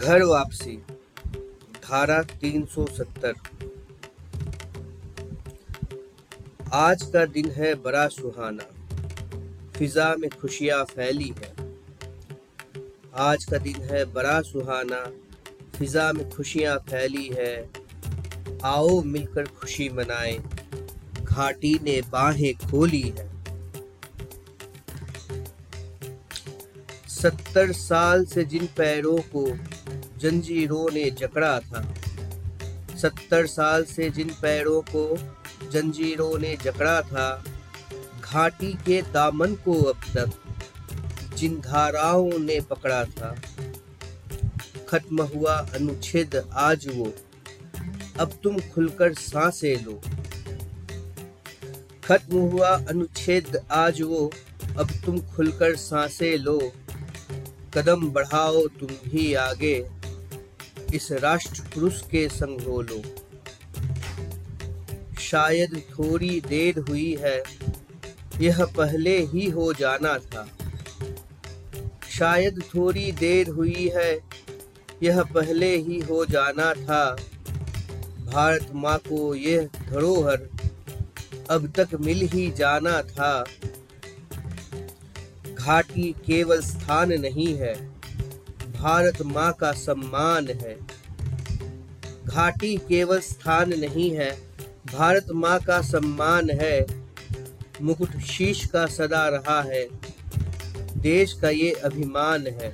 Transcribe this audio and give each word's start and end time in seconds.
घर 0.00 0.22
वापसी, 0.22 0.76
धारा 1.82 2.22
370 2.22 3.32
आज 6.72 7.02
का 7.02 7.24
दिन 7.26 7.50
है 7.50 7.74
बड़ा 7.74 8.06
सुहाना, 8.08 8.64
फिजा 9.76 10.14
में 10.14 10.28
खुशियाँ 10.30 10.84
फैली 10.84 11.32
है। 11.38 11.52
आज 13.14 13.44
का 13.44 13.58
दिन 13.58 13.82
है 13.82 14.04
बड़ा 14.04 14.40
सुहाना, 14.42 15.04
फिजा 15.76 16.12
में 16.12 16.28
खुशियाँ 16.30 16.76
फैली 16.90 17.28
है। 17.28 17.54
आओ 18.64 19.02
मिलकर 19.02 19.46
खुशी 19.58 19.88
मनाएँ, 19.88 20.38
घाटी 21.22 21.78
ने 21.82 22.00
बाहें 22.02 22.54
खोली 22.70 23.02
है। 23.02 23.28
सत्तर 27.10 27.72
साल 27.72 28.24
से 28.24 28.44
जिन 28.44 28.66
पैरों 28.66 29.18
को 29.34 29.44
जंजीरों 30.22 30.90
ने 30.92 31.10
जकड़ा 31.10 31.58
था। 31.60 31.82
सत्तर 32.96 33.46
साल 33.46 33.84
से 33.84 34.10
जिन 34.10 34.28
पैरों 34.28 34.80
को 34.82 35.16
जंजीरों 35.70 36.38
ने 36.38 36.56
जकड़ा 36.64 37.00
था, 37.02 37.44
घाटी 38.20 38.72
के 38.72 39.02
दामन 39.02 39.54
को 39.54 39.82
अब 39.82 40.00
तक 40.16 41.36
जिन 41.36 41.60
धाराओं 41.60 42.38
ने 42.38 42.60
पकड़ा 42.60 43.04
था, 43.04 43.34
खत्म 44.88 45.22
हुआ 45.22 45.54
अनुच्छेद 45.74 46.36
आज 46.52 46.86
वो, 46.88 47.12
अब 48.20 48.32
तुम 48.42 48.58
खुलकर 48.74 49.14
साँसें 49.14 49.84
लो। 49.84 50.00
खत्म 52.04 52.38
हुआ 52.38 52.68
अनुच्छेद 52.68 53.60
आज 53.70 54.02
वो, 54.02 54.30
अब 54.78 54.90
तुम 55.06 55.20
खुलकर 55.20 55.76
साँसें 55.76 56.38
लो। 56.38 56.60
कदम 57.74 58.10
बढ़ाओ 58.10 58.66
तुम 58.66 58.88
भी 58.88 59.34
आगे। 59.34 59.99
इस 60.94 61.12
राष्ट्र 61.12 61.62
पुरुष 61.74 62.00
के 62.00 62.28
संग 62.28 62.60
हो 62.60 62.80
लो। 62.82 63.02
शायद 65.20 65.82
थोड़ी 65.90 66.40
देर 66.40 66.78
हुई 66.78 67.18
है, 67.20 67.42
यह 68.40 68.64
पहले 68.64 69.18
ही 69.26 69.50
हो 69.50 69.72
जाना 69.72 70.18
था। 70.18 70.48
शायद 72.10 72.62
थोड़ी 72.74 73.12
देर 73.12 73.48
हुई 73.48 73.90
है, 73.96 74.20
यह 75.02 75.22
पहले 75.22 75.76
ही 75.76 76.00
हो 76.00 76.24
जाना 76.24 76.74
था। 76.74 77.16
भारत 78.32 78.66
माँ 78.74 78.98
को 78.98 79.34
यह 79.34 79.68
धरोहर 79.90 80.48
अब 81.50 81.72
तक 81.76 81.88
मिल 81.94 82.28
ही 82.28 82.50
जाना 82.50 83.02
था। 83.02 83.44
घाटी 85.54 86.12
केवल 86.12 86.60
स्थान 86.60 87.12
नहीं 87.12 87.54
है। 87.54 87.99
भारत 88.80 89.20
माँ 89.22 89.52
का 89.52 89.70
सम्मान 89.72 90.46
है। 90.48 90.74
घाटी 92.26 92.76
केवल 92.78 93.18
स्थान 93.20 93.72
नहीं 93.78 94.10
है, 94.10 94.30
भारत 94.92 95.26
माँ 95.34 95.58
का 95.60 95.80
सम्मान 95.82 96.50
है। 96.50 96.86
मुकुट 97.82 98.16
शीश 98.26 98.64
का 98.66 98.86
सदा 98.86 99.26
रहा 99.28 99.60
है, 99.62 99.84
देश 100.98 101.32
का 101.32 101.50
ये 101.50 101.70
अभिमान 101.84 102.46
है। 102.46 102.72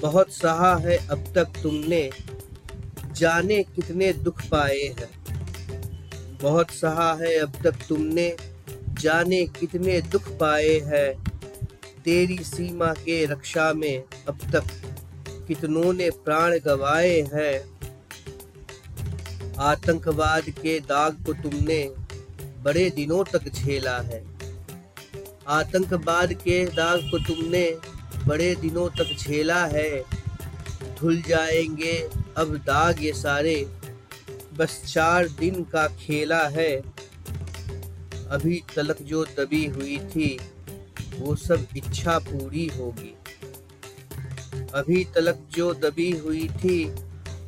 बहुत 0.00 0.32
सहा 0.32 0.74
है 0.76 0.96
अब 1.08 1.24
तक 1.34 1.62
तुमने, 1.62 2.10
जाने 3.12 3.62
कितने 3.64 4.12
दुख 4.12 4.42
पाए 4.44 4.84
हैं। 5.00 5.10
बहुत 6.42 6.70
सहा 6.70 7.12
है 7.14 7.38
अब 7.38 7.60
तक 7.64 7.86
तुमने, 7.88 8.34
जाने 9.00 9.44
कितने 9.60 10.00
दुख 10.02 10.30
पाए 10.38 10.78
हैं। 10.84 11.29
तेरी 12.04 12.38
सीमा 12.38 12.86
के 12.86 13.26
रक्षा 13.26 13.72
में 13.72 14.04
अब 14.28 14.38
तक 14.52 14.64
कितनों 15.48 15.92
ने 15.92 16.10
प्राण 16.10 16.58
गवाए 16.58 17.20
हैं? 17.34 17.80
आतंकवाद 19.58 20.50
के 20.50 20.80
दाग 20.80 21.12
को 21.26 21.32
तुमने 21.32 21.92
बड़े 22.62 22.90
दिनों 22.90 23.24
तक 23.24 23.48
झेला 23.52 23.98
है। 23.98 24.24
आतंकवाद 25.46 26.32
के 26.32 26.66
दाग 26.66 27.00
को 27.10 27.18
तुमने 27.18 27.78
बड़े 28.26 28.54
दिनों 28.54 28.88
तक 28.88 29.16
झेला 29.20 29.66
है। 29.66 30.04
धुल 30.98 31.22
जाएँगे 31.22 32.10
अब 32.36 32.56
दाग 32.56 33.04
ये 33.04 33.12
सारे। 33.12 33.68
बस 34.54 34.82
चार 34.86 35.28
दिन 35.28 35.64
का 35.64 35.88
खेला 35.88 36.48
है। 36.48 36.76
अभी 38.30 38.62
तलक 38.76 39.02
जो 39.02 39.24
दबी 39.24 39.66
हुई 39.66 39.98
थी 39.98 40.40
वो 41.20 41.36
सब 41.36 41.66
इच्छा 41.76 42.18
पूरी 42.18 42.66
होगी। 42.66 43.14
अभी 44.74 45.04
तलक 45.04 45.48
जो 45.50 45.74
दबी 45.74 46.10
हुई 46.10 46.48
थी, 46.48 46.84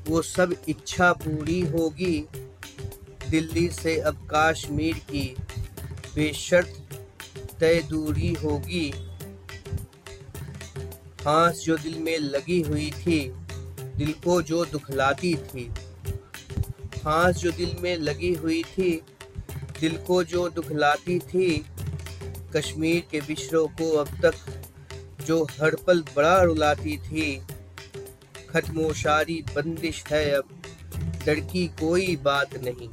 वो 0.09 0.23
सब 0.23 0.55
इच्छा 0.69 1.13
पूरी 1.13 1.61
होगी। 1.61 2.29
दिल्ली 3.31 3.69
से 3.69 3.99
अब 4.01 4.29
कश्मीर 4.35 4.95
की 4.95 5.37
बेशर्त 6.15 6.83
तय 7.61 7.83
दूरी 7.83 8.33
होगी। 8.33 8.91
फांस 11.21 11.61
जो 11.61 11.77
दिल 11.77 11.99
में 11.99 12.19
लगी 12.19 12.61
हुई 12.61 12.91
थी, 12.91 13.21
दिल 13.97 14.13
को 14.13 14.43
जो 14.43 14.65
दुखलाती 14.65 15.35
थी। 15.35 15.71
फांस 16.99 17.37
जो 17.37 17.51
दिल 17.51 17.77
में 17.81 17.97
लगी 17.97 18.35
हुई 18.35 18.63
थी, 18.63 19.03
दिल 19.81 19.97
को 19.97 20.25
जो 20.25 20.49
दुखलाती 20.49 21.19
थी 21.19 21.65
कश्मीर 22.57 23.03
के 23.11 23.21
बिछड़ों 23.21 23.67
को 23.71 23.91
अब 23.97 24.09
तक 24.25 24.35
जो 25.27 25.43
हर 25.53 25.77
पल 25.87 26.03
बड़ा 26.17 26.43
रुलाती 26.43 26.97
थी 27.01 27.35
खत्मो 28.51 28.93
शारी 28.95 29.43
बंदिश 29.57 30.03
है 30.07 30.25
अब। 30.31 30.49
डर 31.27 31.41
की 31.43 31.67
कोई 31.81 32.17
बात 32.17 32.57
नहीं। 32.65 32.89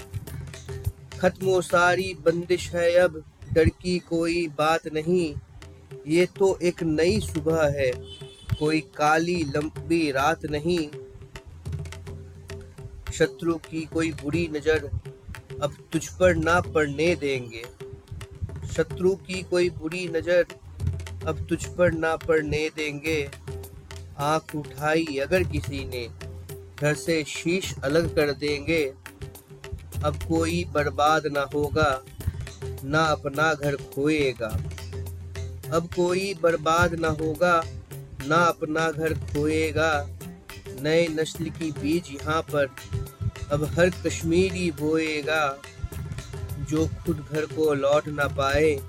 खत्मो 1.20 1.62
सारी 1.62 2.14
बंदिश 2.26 2.70
है 2.76 2.92
अब 2.98 3.24
डर 3.54 3.70
की 3.82 3.98
कोई 4.00 4.48
बात 4.58 4.88
नहीं। 4.94 5.34
ये 6.08 6.26
तो 6.38 6.58
एक 6.62 6.84
नई 6.84 7.20
सुबह 7.20 7.64
है, 7.78 7.92
कोई 8.60 8.80
काली 8.96 9.44
लंबी 9.56 10.10
रात 10.12 10.46
नहीं। 10.46 10.88
शत्रु 13.14 13.54
की 13.66 13.82
कोई 13.94 14.12
बुरी 14.14 14.48
नज़र 14.52 14.90
अब 15.64 15.76
तुझ 15.94 16.06
पर 16.10 16.36
ना 16.36 16.60
पड़ने 16.68 17.14
देंगे। 17.16 17.64
शत्रु 18.76 19.16
की 19.28 19.42
कोई 19.42 19.70
बुरी 19.70 20.08
नज़र 20.08 20.46
अब 21.28 21.46
तुझ 21.50 21.66
पर 21.66 21.92
ना 21.92 22.16
पड़ने 22.16 22.70
देंगे। 22.76 23.30
आँख 24.20 24.56
उठाई 24.56 25.18
अगर 25.18 25.44
किसी 25.44 25.84
ने, 25.86 26.08
घर 26.82 26.94
से 26.94 27.24
शीश 27.24 27.74
अलग 27.84 28.16
कर 28.16 28.32
देंगे। 28.34 28.84
अब 30.04 30.20
कोई 30.28 30.64
बर्बाद 30.74 31.28
ना 31.28 31.42
होगा, 31.54 31.90
ना 32.84 33.04
अपना 33.06 33.54
घर 33.54 33.76
खोएगा। 33.94 34.48
अब 35.74 35.90
कोई 35.96 36.34
बर्बाद 36.34 36.94
ना 36.96 37.08
होगा, 37.22 37.62
ना 38.28 38.36
अपना 38.36 38.90
घर 38.92 39.14
खोएगा। 39.14 39.92
नए 40.82 41.08
नस्ल 41.08 41.50
की 41.50 41.72
बीज 41.72 42.10
यहाँ 42.14 42.42
पर 42.52 42.76
अब 43.52 43.64
हर 43.78 43.90
कश्मीरी 44.06 44.70
बोएगा। 44.72 45.44
जो 46.70 46.88
खुद 46.88 47.28
घर 47.32 47.46
को 47.46 47.74
लौट 47.74 48.08
ना 48.08 48.28
पाए, 48.28 48.80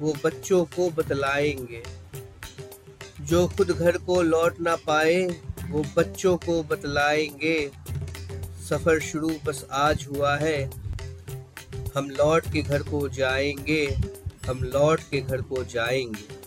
वो 0.00 0.14
बच्चों 0.24 0.64
को 0.64 0.90
बतलाएँगे। 0.90 1.82
जो 3.20 3.48
खुद 3.48 3.70
घर 3.70 3.98
को 3.98 4.22
लौट 4.22 4.60
ना 4.60 4.76
पाए, 4.76 5.26
वो 5.70 5.84
बच्चों 5.96 6.36
को 6.36 6.62
बतलाएँगे। 6.62 7.70
सफ़र 8.68 9.00
शुरू 9.00 9.30
बस 9.46 9.66
आज 9.70 10.06
हुआ 10.10 10.36
है। 10.36 10.70
हम 11.96 12.10
लौट 12.10 12.52
के 12.52 12.62
घर 12.62 12.82
को 12.82 13.08
जाएँगे, 13.08 13.98
हम 14.46 14.62
लौट 14.62 15.00
के 15.10 15.20
घर 15.20 15.40
को 15.40 15.64
जाएँगे। 15.64 16.39